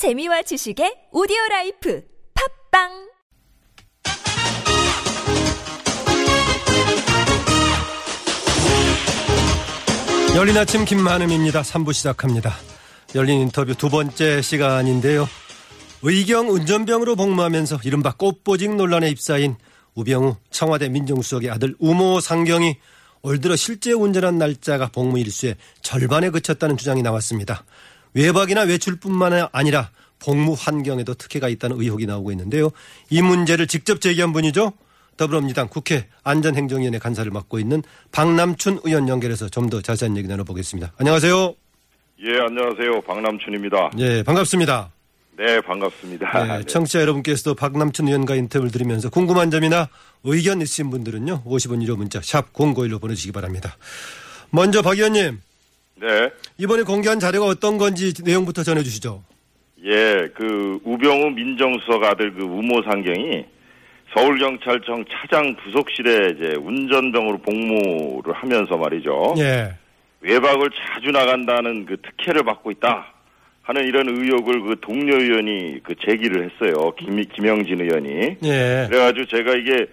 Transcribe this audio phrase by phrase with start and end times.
[0.00, 2.02] 재미와 지식의 오디오 라이프
[2.72, 2.88] 팟빵
[10.36, 11.60] 열린 아침 김만흠입니다.
[11.60, 12.54] 3부 시작합니다.
[13.14, 15.28] 열린 인터뷰 두 번째 시간인데요.
[16.00, 19.56] 의경 운전병으로 복무하면서 이른바 꽃보직 논란에 휩싸인
[19.96, 22.78] 우병우 청와대 민정수석의 아들 우모 상경이
[23.20, 27.66] 올 들어 실제 운전한 날짜가 복무 일수의 절반에 그쳤다는 주장이 나왔습니다.
[28.14, 32.70] 외박이나 외출뿐만 아니라 복무 환경에도 특혜가 있다는 의혹이 나오고 있는데요.
[33.08, 34.72] 이 문제를 직접 제기한 분이죠.
[35.16, 40.92] 더불어민주당 국회 안전행정위원회 간사를 맡고 있는 박남춘 의원 연결해서 좀 더 자세한 얘기 나눠보겠습니다.
[40.98, 41.54] 안녕하세요.
[42.22, 43.00] 예, 안녕하세요.
[43.02, 43.90] 박남춘입니다.
[43.98, 44.90] 예, 반갑습니다.
[45.38, 46.44] 네, 반갑습니다.
[46.44, 46.64] 네, 네.
[46.64, 49.88] 청취자 여러분께서도 박남춘 의원과 인터뷰를 들으면서 궁금한 점이나
[50.24, 51.44] 의견 있으신 분들은요.
[51.44, 53.76] 50원 유료 문자 샵 051로 보내주시기 바랍니다.
[54.50, 55.40] 먼저 박 의원님.
[56.00, 56.30] 네.
[56.58, 59.22] 이번에 공개한 자료가 어떤 건지 내용부터 전해주시죠.
[59.84, 63.44] 예, 그 우병우 민정수석 아들 그 우모 상경이
[64.14, 69.34] 서울경찰청 차장 부속실에 이제 운전병으로 복무를 하면서 말이죠.
[69.38, 69.74] 예.
[70.20, 73.06] 외박을 자주 나간다는 그 특혜를 받고 있다
[73.62, 76.92] 하는 이런 의혹을 그 동료 의원이 그 제기를 했어요.
[76.98, 78.36] 김, 김영진 의원이.
[78.42, 78.86] 예.
[78.90, 79.86] 그래가지고 제가 이게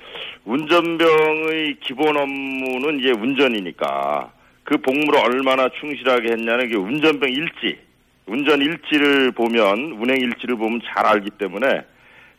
[0.46, 4.32] 운전병의 기본 업무는 이제 운전이니까
[4.68, 7.80] 그 복무를 얼마나 충실하게 했냐는 게 운전병 일지,
[8.26, 11.84] 운전 일지를 보면 운행 일지를 보면 잘 알기 때문에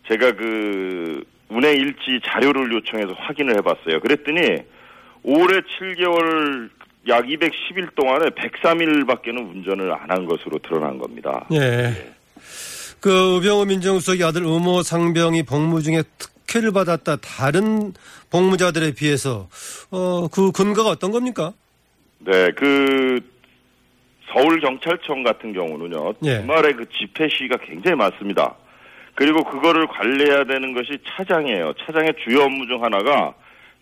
[0.09, 4.01] 제가 그 운행 일지 자료를 요청해서 확인을 해봤어요.
[4.01, 4.41] 그랬더니
[5.23, 6.69] 올해 7개월
[7.09, 11.47] 약 210일 동안에 103일밖에는 운전을 안 한 것으로 드러난 겁니다.
[11.53, 12.13] 예.
[13.01, 17.17] 그 우병우 민정수석의 아들 의모 상병이 복무 중에 특혜를 받았다.
[17.17, 17.95] 다른
[18.31, 19.49] 복무자들에 비해서
[19.91, 21.55] 어, 그 근거가 어떤 겁니까?
[22.21, 23.21] 네, 그
[24.33, 26.15] 서울 경찰청 같은 경우는요.
[26.25, 26.41] 예.
[26.41, 28.55] 주말에 그 집회 시위가 굉장히 많습니다.
[29.15, 31.73] 그리고 그거를 관리해야 되는 것이 차장이에요.
[31.85, 33.35] 차장의 주요 업무 중 하나가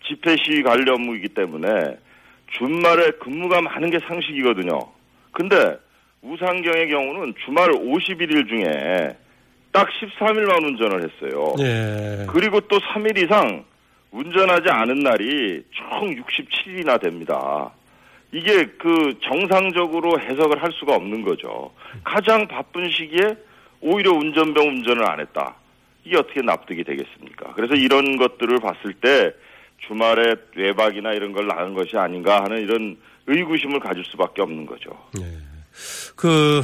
[0.07, 1.97] 집회 시위 관리 업무이기 때문에
[2.53, 4.79] 주말에 근무가 많은 게 상식이거든요.
[5.31, 5.77] 근데
[6.21, 9.15] 우상경의 경우는 주말 51일 중에
[9.71, 11.53] 딱 13일만 운전을 했어요.
[11.59, 12.25] 예.
[12.29, 13.63] 그리고 또 3일 이상
[14.11, 17.71] 운전하지 않은 날이 총 67일이나 됩니다.
[18.33, 21.71] 이게 그 정상적으로 해석을 할 수가 없는 거죠.
[22.03, 23.37] 가장 바쁜 시기에
[23.81, 25.55] 오히려 운전병 운전을 안 했다.
[26.03, 27.53] 이게 어떻게 납득이 되겠습니까?
[27.53, 29.33] 그래서 이런 것들을 봤을 때
[29.87, 34.89] 주말에 외박이나 이런 걸 나은 것이 아닌가 하는 이런 의구심을 가질 수밖에 없는 거죠.
[36.15, 36.61] 그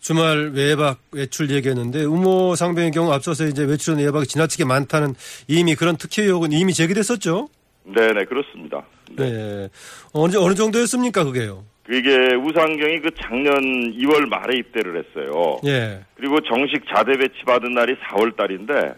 [0.00, 5.14] 주말 외박 외출 얘기했는데 우모 상병의 경우 앞서서 이제 외출은 외박이 지나치게 많다는
[5.46, 7.48] 이미 그런 특혜 의혹은 이미 제기됐었죠.
[7.84, 8.82] 네 네 그렇습니다.
[9.16, 9.68] 네.
[10.12, 11.64] 어느 어느 정도였습니까 그게요?
[11.88, 13.54] 이게 우상경이 그 작년
[13.96, 15.58] 2월 말에 입대를 했어요.
[15.66, 16.00] 예.
[16.14, 18.94] 그리고 정식 자대 배치 받은 날이 4월 달인데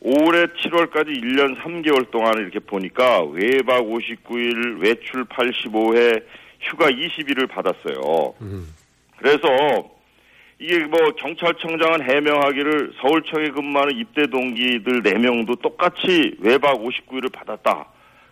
[0.00, 6.22] 올해 7월까지 1년 3개월 동안을 이렇게 보니까 외박 59일, 외출 85회,
[6.60, 8.34] 휴가 20일을 받았어요.
[9.16, 9.48] 그래서
[10.58, 17.86] 이게 뭐 경찰청장은 해명하기를 서울청에 근무하는 입대 동기들 4명도 똑같이 외박 59일을 받았다.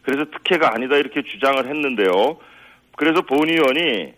[0.04, 2.36] 그래서 특혜가 아니다 이렇게 주장을 했는데요.
[2.96, 4.12] 그래서 본 의원이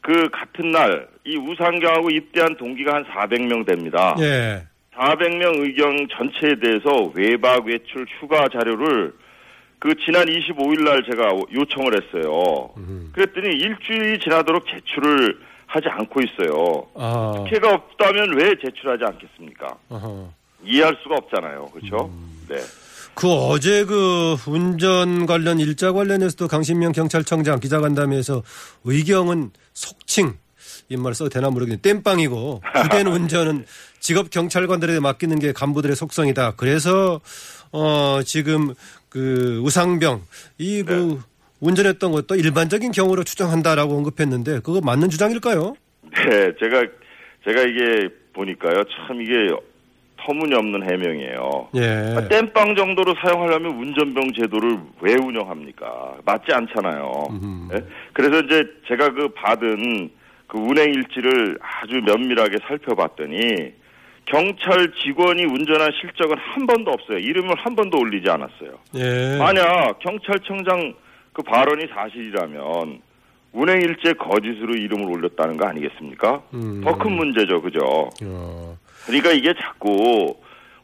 [0.00, 4.16] 그 같은 날 이 우상경하고 입대한 동기가 한 400명 됩니다.
[4.20, 4.62] 예.
[4.94, 9.14] 400명 의경 전체에 대해서 외박, 외출, 휴가 자료를
[9.78, 12.70] 그 지난 25일 날 제가 요청을 했어요.
[13.12, 16.86] 그랬더니 일주일이 지나도록 제출을 하지 않고 있어요.
[16.94, 17.32] 아.
[17.44, 19.76] 특혜가 없다면 왜 제출하지 않겠습니까?
[19.88, 20.28] 어허.
[20.64, 21.66] 이해할 수가 없잖아요.
[21.72, 22.10] 그렇죠?
[22.48, 22.56] 네.
[23.14, 28.42] 그 어제 그 운전 관련 일자 관련해서도 강신명 경찰청장 기자간담회에서
[28.84, 30.34] 의경은 속칭
[30.88, 33.64] 이말 써도 되나 모르겠는데 땜빵이고 주된 운전은
[34.00, 36.54] 직업 경찰관들에게 맡기는 게 간부들의 속성이다.
[36.56, 37.20] 그래서
[37.70, 38.74] 어 지금
[39.08, 40.22] 그 우상병
[40.58, 41.20] 이그
[41.60, 45.74] 운전했던 것도 일반적인 경우로 추정한다라고 언급했는데 그거 맞는 주장일까요?
[46.02, 46.84] 네, 제가
[47.44, 48.82] 제가 이게 보니까요.
[48.84, 49.32] 참 이게
[50.24, 51.68] 터무니없는 해명이에요.
[51.74, 52.14] 예.
[52.16, 56.16] 아, 땜빵 정도로 사용하려면 운전병 제도를 왜 운영합니까?
[56.24, 57.12] 맞지 않잖아요.
[57.74, 57.84] 예?
[58.12, 60.10] 그래서 이제 제가 그 받은
[60.46, 63.72] 그 운행 일지를 아주 면밀하게 살펴봤더니
[64.26, 67.18] 경찰 직원이 운전한 실적은 한 번도 없어요.
[67.18, 68.78] 이름을 한 번도 올리지 않았어요.
[68.96, 69.36] 예.
[69.38, 70.94] 만약 경찰청장
[71.32, 73.00] 그 발언이 사실이라면
[73.52, 76.42] 운행 일지에 거짓으로 이름을 올렸다는 거 아니겠습니까?
[76.54, 76.80] 음.
[76.84, 78.08] 더큰 문제죠, 그죠?
[78.24, 78.76] 어.
[79.06, 80.36] 그러니까 이게 자꾸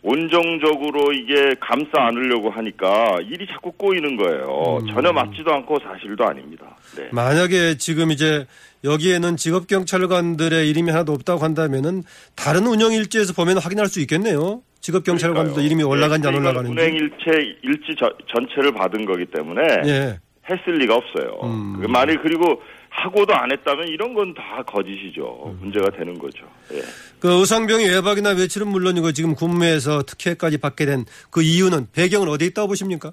[0.03, 4.79] 온정적으로 이게 감싸 안으려고 하니까 일이 자꾸 꼬이는 거예요.
[4.83, 4.87] 음.
[4.95, 6.77] 전혀 맞지도 않고 사실도 아닙니다.
[6.97, 7.09] 네.
[7.13, 8.47] 만약에 지금 이제
[8.85, 12.05] 여기에는 직업 경찰관들의 이름이 하나도 없다고 한다면은
[12.37, 14.63] 다른 운영 일지에서 보면 확인할 수 있겠네요.
[14.81, 16.71] 직업 경찰관들도 이름이 올라간지 안 예, 올라가는지.
[16.71, 20.19] 운행 일체 일지 저- 전체를 받은 거기 때문에 예.
[20.49, 21.41] 했을 리가 없어요.
[21.43, 21.79] 음.
[21.81, 22.63] 그 만일 그리고
[23.03, 25.45] 하고도 안 했다면 이런 건 다 거짓이죠.
[25.47, 25.59] 음.
[25.63, 26.47] 문제가 되는 거죠.
[26.73, 26.81] 예.
[27.21, 32.69] 그 의상병이 외박이나 외출은 물론이고 지금 군무에서 특혜까지 받게 된 그 이유는 배경은 어디에 있다고
[32.69, 33.13] 보십니까?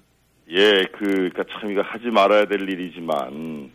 [0.51, 3.71] 예, 그, 그니까 참 이거 하지 말아야 될 일이지만,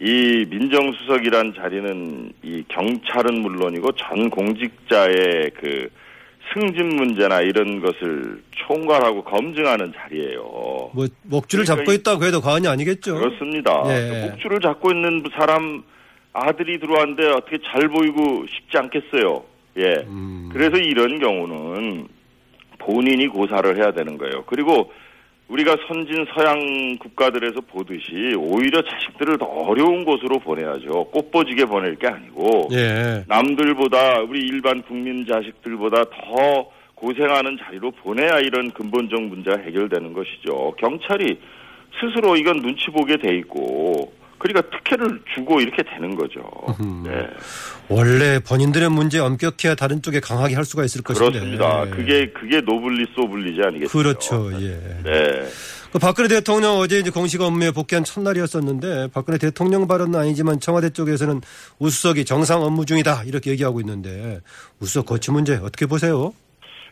[0.00, 5.88] 이 민정수석이란 자리는 이 경찰은 물론이고 전 공직자의 그
[6.52, 10.42] 승진 문제나 이런 것을 총괄하고 검증하는 자리예요.
[10.92, 13.14] 뭐 목줄을 그러니까 잡고 이- 있다고 해도 과언이 아니겠죠.
[13.14, 13.82] 그렇습니다.
[13.88, 14.28] 예.
[14.30, 15.82] 목줄을 잡고 있는 사람
[16.32, 19.42] 아들이 들어왔는데 어떻게 잘 보이고 싶지 않겠어요.
[19.78, 20.04] 예.
[20.06, 20.50] 음.
[20.52, 22.08] 그래서 이런 경우는
[22.78, 24.44] 본인이 고사를 해야 되는 거예요.
[24.46, 24.92] 그리고
[25.48, 31.04] 우리가 선진 서양 국가들에서 보듯이 오히려 자식들을 더 어려운 곳으로 보내야죠.
[31.12, 33.22] 꽃보지게 보낼 게 아니고 예.
[33.28, 40.74] 남들보다 우리 일반 국민 자식들보다 더 고생하는 자리로 보내야 이런 근본적 문제가 해결되는 것이죠.
[40.78, 41.38] 경찰이
[42.00, 46.42] 스스로 이건 눈치 보게 돼 있고 그러니까 특혜를 주고 이렇게 되는 거죠.
[47.04, 47.26] 네.
[47.88, 51.38] 원래 본인들의 문제 엄격해야 다른 쪽에 강하게 할 수가 있을 것인데.
[51.38, 51.86] 그렇습니다.
[51.86, 51.90] 예.
[51.90, 53.88] 그게 그게 노블리 소블리지 아니겠어요?
[53.88, 54.50] 그렇죠.
[54.60, 54.78] 예.
[55.02, 55.48] 네.
[55.92, 61.40] 그 박근혜 대통령 어제 이제 공식 업무에 복귀한 첫날이었었는데 박근혜 대통령 발언은 아니지만 청와대 쪽에서는
[61.78, 64.40] 우수석이 정상 업무 중이다 이렇게 얘기하고 있는데
[64.80, 66.34] 우수석 거치 문제 어떻게 보세요?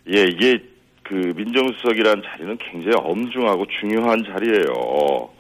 [0.09, 0.59] 예, 이게
[1.03, 5.31] 그 민정수석이라는 자리는 굉장히 엄중하고 중요한 자리예요.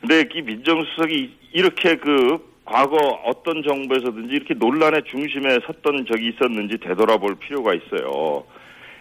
[0.00, 7.36] 근데 이 민정수석이 이렇게 그 과거 어떤 정부에서든지 이렇게 논란의 중심에 섰던 적이 있었는지 되돌아볼
[7.36, 8.44] 필요가 있어요.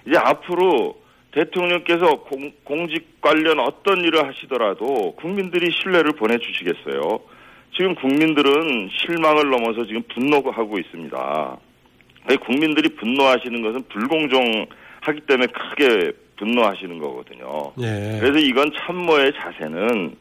[0.06, 1.00] 이제 앞으로
[1.31, 7.19] 대통령께서 공, 공직 관련 어떤 일을 하시더라도 국민들이 신뢰를 보내주시겠어요.
[7.75, 11.57] 지금 국민들은 실망을 넘어서 지금 분노하고 있습니다.
[12.45, 14.67] 국민들이 분노하시는 것은 불공정
[15.06, 17.72] 하기 때문에 크게 분노하시는 거거든요.
[17.80, 18.18] 예.
[18.19, 20.16] 그래서 이건 참모의 자세는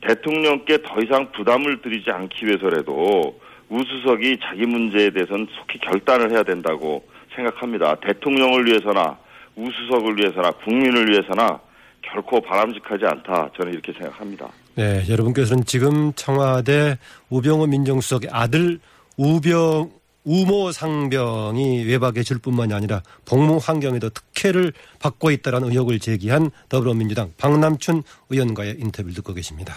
[0.00, 3.38] 대통령께 더 이상 부담을 드리지 않기 위해서라도
[3.68, 7.04] 우수석이 자기 문제에 대해서는 속히 결단을 해야 된다고
[7.34, 7.94] 생각합니다.
[7.96, 9.16] 대통령을 위해서나
[9.54, 11.60] 우수석을 위해서나 국민을 위해서나
[12.02, 13.50] 결코 바람직하지 않다.
[13.56, 14.48] 저는 이렇게 생각합니다.
[14.74, 16.98] 네, 여러분께서는 지금 청와대
[17.28, 18.80] 우병우 민정수석의 아들
[19.16, 19.90] 우병
[20.24, 28.02] 우모 상병이 외박에 질 뿐만이 아니라 복무 환경에도 특혜를 받고 있다는 의혹을 제기한 더불어민주당 박남춘
[28.28, 29.74] 의원과의 인터뷰를 듣고 계십니다.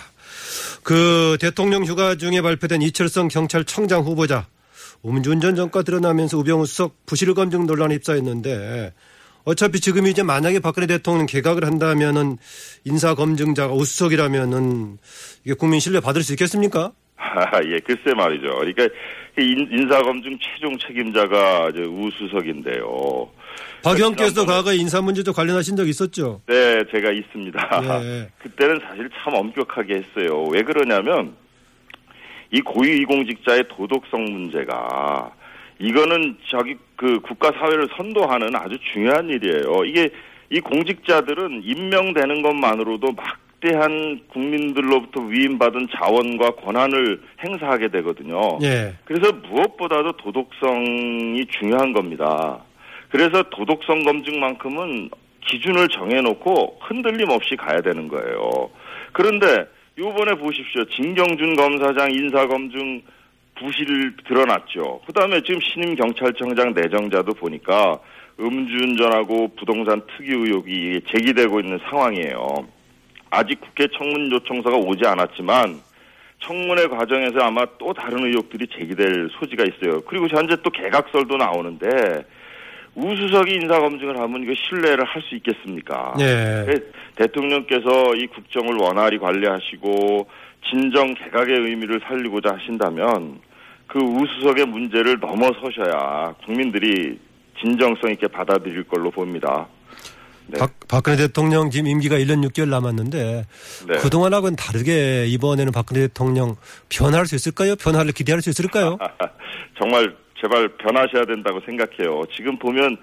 [0.83, 4.47] 그 대통령 휴가 중에 발표된 이철성 경찰청장 후보자
[5.05, 8.93] 음주운전 전과 드러나면서 우병우 수석 부실 검증 논란에 입사했는데
[9.45, 12.37] 어차피 지금 이제 만약에 박근혜 대통령 개각을 한다면은
[12.85, 14.97] 인사 검증자가 우수석이라면은
[15.43, 16.93] 이게 국민 신뢰 받을 수 있겠습니까?
[17.23, 18.47] 아, 예, 글쎄 말이죠.
[18.47, 18.87] 그러니까
[19.37, 23.29] 인, 인사검증 최종 책임자가 이제 우수석인데요.
[23.83, 26.41] 박 의원께서 과거에 인사 문제도 관련하신 적 있었죠?
[26.47, 27.81] 네, 제가 있습니다.
[28.03, 28.29] 예.
[28.41, 30.43] 그때는 사실 참 엄격하게 했어요.
[30.45, 31.35] 왜 그러냐면
[32.51, 35.31] 이 고위공직자의 도덕성 문제가
[35.79, 39.83] 이거는 자기 그 국가 사회를 선도하는 아주 중요한 일이에요.
[39.85, 40.09] 이게
[40.49, 48.59] 이 공직자들은 임명되는 것만으로도 막 대한 국민들로부터 위임받은 자원과 권한을 행사하게 되거든요.
[48.61, 48.93] 예.
[49.05, 52.59] 그래서 무엇보다도 도덕성이 중요한 겁니다.
[53.09, 55.09] 그래서 도덕성 검증만큼은
[55.45, 58.69] 기준을 정해놓고 흔들림 없이 가야 되는 거예요.
[59.13, 59.65] 그런데
[59.97, 60.83] 요번에 보십시오.
[60.85, 63.01] 진경준 검사장 인사검증
[63.55, 65.01] 부실 드러났죠.
[65.05, 67.99] 그 다음에 지금 신임 경찰청장 내정자도 보니까
[68.39, 72.82] 음주운전하고 부동산 투기 의혹이 제기되고 있는 상황이에요.
[73.33, 75.81] 아직 국회 청문 요청서가 오지 않았지만
[76.39, 80.01] 청문회 과정에서 아마 또 다른 의혹들이 제기될 소지가 있어요.
[80.01, 82.25] 그리고 현재 또 개각설도 나오는데
[82.95, 86.13] 우수석이 인사 검증을 하면 이거 신뢰를 할 수 있겠습니까?
[86.19, 86.65] 예.
[86.67, 86.73] 네,
[87.15, 90.27] 대통령께서 이 국정을 원활히 관리하시고
[90.69, 93.39] 진정 개각의 의미를 살리고자 하신다면
[93.87, 97.17] 그 우수석의 문제를 넘어서셔야 국민들이
[97.59, 99.67] 진정성 있게 받아들일 걸로 봅니다.
[100.47, 100.59] 네.
[100.59, 103.45] 박, 박근혜 대통령 지금 임기가 1년 6개월 남았는데
[103.87, 103.97] 네.
[103.99, 106.55] 그동안하고는 다르게 이번에는 박근혜 대통령
[106.89, 107.75] 변화할 수 있을까요?
[107.75, 108.97] 변화를 기대할 수 있을까요?
[109.79, 112.23] 정말 제발 변하셔야 된다고 생각해요.
[112.35, 112.97] 지금 보면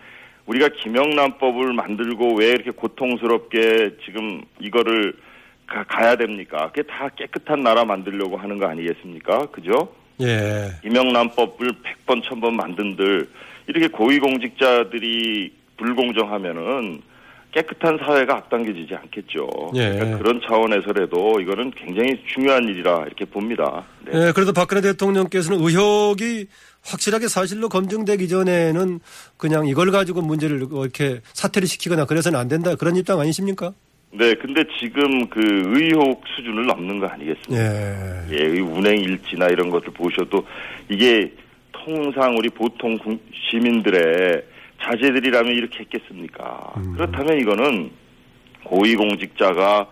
[0.47, 5.15] 우리가 김영란법을 만들고 왜 이렇게 고통스럽게 지금 이거를
[5.67, 6.71] 가, 가야 됩니까?
[6.73, 9.47] 그게 다 깨끗한 나라 만들려고 하는 거 아니겠습니까?
[9.47, 9.95] 그죠?
[10.21, 10.73] 예.
[10.83, 11.69] 김영란법을
[12.07, 13.29] 100번, 1000번 만든들
[13.69, 17.01] 이렇게 고위공직자들이 불공정하면은
[17.53, 19.49] 깨끗한 사회가 앞당겨지지 않겠죠.
[19.75, 19.91] 예.
[19.93, 23.85] 그러니까 그런 차원에서라도 이거는 굉장히 중요한 일이라 이렇게 봅니다.
[24.07, 24.13] 네.
[24.29, 26.47] 예, 그래도 박근혜 대통령께서는 의혹이
[26.85, 29.01] 확실하게 사실로 검증되기 전에는
[29.37, 33.73] 그냥 이걸 가지고 문제를 이렇게 사퇴를 시키거나 그래서는 안 된다 그런 입장 아니십니까?
[34.13, 37.65] 네, 근데 지금 그 의혹 수준을 넘는 거 아니겠습니까?
[37.65, 38.27] 예.
[38.33, 40.45] 예, 이 운행 일지나 이런 것들 보셔도
[40.89, 41.33] 이게
[41.73, 44.43] 통상 우리 보통 국- 시민들의
[44.83, 46.75] 자제들이라면 이렇게 했겠습니까?
[46.95, 47.91] 그렇다면 이거는
[48.65, 49.87] 고위공직자가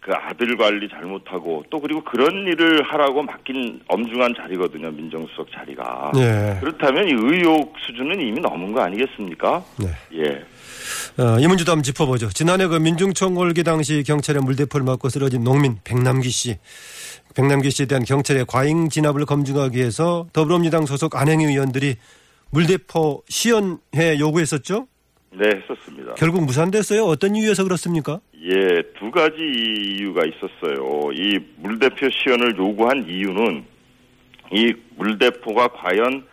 [0.00, 6.12] 그 아들 관리 잘못하고 또 그리고 그런 일을 하라고 맡긴 엄중한 자리거든요, 민정수석 자리가.
[6.16, 6.56] 예.
[6.60, 9.62] 그렇다면 이 의혹 수준은 이미 넘은 거 아니겠습니까?
[9.78, 9.88] 네.
[10.14, 11.22] 예.
[11.22, 12.30] 어, 이 문제도 한번 짚어보죠.
[12.30, 16.56] 지난해 그 민중총궐기 당시 경찰의 물대포를 맞고 쓰러진 농민 백남기 씨.
[17.34, 21.96] 백남기 씨에 대한 경찰의 과잉 진압을 검증하기 위해서 더불어민주당 소속 안행위 의원들이
[22.50, 24.86] 물대포 시연해 요구했었죠?
[25.32, 26.14] 네, 했었습니다.
[26.14, 27.04] 결국 무산됐어요.
[27.04, 28.20] 어떤 이유에서 그렇습니까?
[28.34, 31.12] 예, 두 가지 이유가 있었어요.
[31.12, 33.64] 이 물대포 시연을 요구한 이유는
[34.52, 36.26] 이 물대포가 과연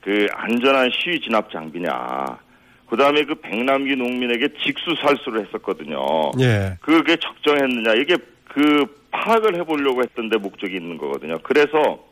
[0.00, 1.90] 그 안전한 시위 진압 장비냐.
[2.88, 6.32] 그 다음에 그 백남기 농민에게 직수 살수를 했었거든요.
[6.40, 6.76] 예.
[6.80, 7.94] 그게 적정했느냐.
[7.94, 8.16] 이게
[8.48, 11.38] 그 파악을 해보려고 했던데 목적이 있는 거거든요.
[11.42, 12.09] 그래서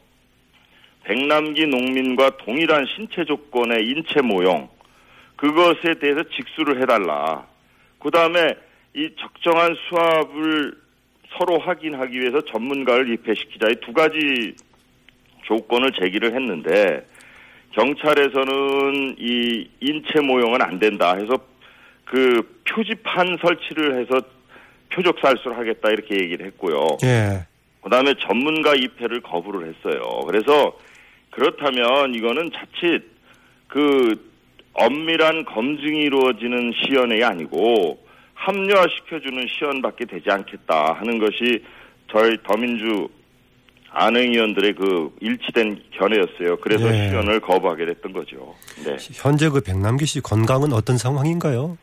[1.05, 4.69] 백남기 농민과 동일한 신체 조건의 인체 모형,
[5.37, 7.47] 그것에 대해서 직수를 해달라.
[7.99, 8.55] 그 다음에
[8.95, 10.75] 이 적정한 수압을
[11.38, 13.69] 서로 확인하기 위해서 전문가를 입회시키자.
[13.69, 14.55] 이 두 가지
[15.45, 17.07] 조건을 제기를 했는데
[17.73, 21.38] 경찰에서는 이 인체 모형은 안 된다 해서
[22.05, 24.21] 그 표지판 설치를 해서
[24.90, 26.99] 표적 살수를 하겠다 이렇게 얘기를 했고요.
[27.05, 27.47] 예.
[27.83, 30.00] 그다음에 전문가 입회를 거부를 했어요.
[30.26, 30.76] 그래서
[31.38, 33.02] 그렇다면 이거는 자칫
[33.68, 34.28] 그
[34.73, 37.99] 엄밀한 검증이 이루어지는 시연이 아니고
[38.35, 41.64] 합리화시켜주는 시연밖에 되지 않겠다 하는 것이
[42.11, 43.09] 저희 더민주
[43.90, 46.57] 안행위원들의 그 일치된 견해였어요.
[46.59, 47.09] 그래서 예.
[47.09, 48.54] 시연을 거부하게 됐던 거죠.
[48.85, 48.97] 네.
[49.14, 51.78] 현재 그 백남기 씨 건강은 어떤 상황인가요?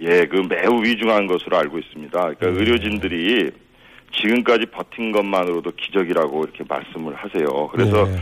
[0.00, 2.20] 예, 그 매우 위중한 것으로 알고 있습니다.
[2.20, 2.52] 그러니까 네.
[2.52, 3.50] 의료진들이
[4.12, 7.68] 지금까지 버틴 것만으로도 기적이라고 이렇게 말씀을 하세요.
[7.68, 8.18] 그래서 네.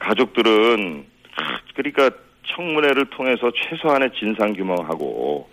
[0.00, 2.10] 가족들은 하, 그러니까
[2.54, 5.48] 청문회를 통해서 최소한의 진상 규명하고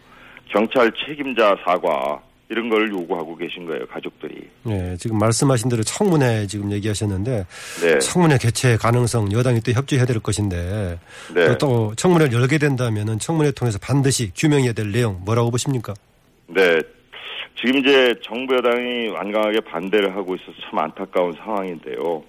[0.50, 4.36] 경찰 책임자 사과 이런 걸 요구하고 계신 거예요, 가족들이.
[4.70, 7.46] 예, 지금 말씀하신 대로 청문회 지금 얘기하셨는데
[7.82, 8.00] 네.
[8.00, 10.98] 청문회 개최 가능성 여당이 또 협조해야 될 것인데
[11.36, 11.58] 네.
[11.58, 15.94] 또 청문회를 열게 된다면은 청문회 통해서 반드시 규명해야 될 내용 뭐라고 보십니까?
[16.48, 16.80] 네.
[17.60, 22.24] 지금 이제 정부 여당이 완강하게 반대를 하고 있어서 참 안타까운 상황인데요.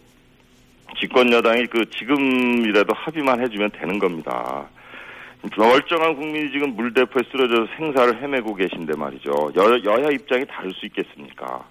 [0.96, 4.68] 집권 여당이 그 지금이라도 합의만 해주면 되는 겁니다.
[5.56, 9.52] 멀쩡한 국민이 지금 물대포에 쓰러져서 생사를 헤매고 계신데 말이죠.
[9.56, 11.64] 여, 여야 입장이 다를 수 있겠습니까?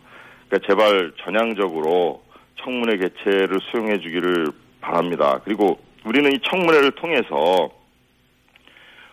[0.47, 2.23] 그러니까 제발 전향적으로
[2.61, 4.47] 청문회 개최를 수용해 주기를
[4.79, 5.41] 바랍니다.
[5.43, 7.69] 그리고 우리는 이 청문회를 통해서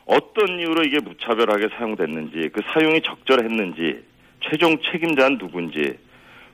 [0.06, 4.04] 어떤 이유로 이게 무차별하게 사용됐는지, 그 사용이 적절했는지,
[4.40, 5.98] 최종 책임자는 누군지,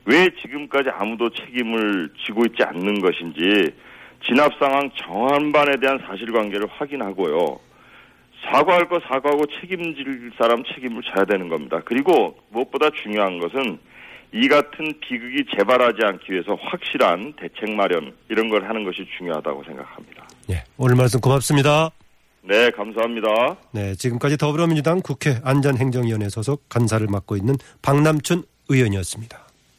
[0.05, 3.71] 왜 지금까지 아무도 책임을 지고 있지 않는 것인지,
[4.25, 7.59] 진압 상황 정한반에 대한 사실관계를 확인하고요.
[8.43, 11.79] 사과할 거 사과하고 책임질 사람 책임을 져야 되는 겁니다.
[11.85, 13.77] 그리고 무엇보다 중요한 것은
[14.33, 20.27] 이 같은 비극이 재발하지 않기 위해서 확실한 대책 마련 이런 걸 하는 것이 중요하다고 생각합니다.
[20.49, 21.91] 예, 오늘 말씀 고맙습니다.
[22.43, 23.57] 네, 감사합니다.
[23.71, 29.40] 네, 지금까지 더불어민주당 국회 안전행정위원회 소속 간사를 맡고 있는 박남춘 의원이었습니다.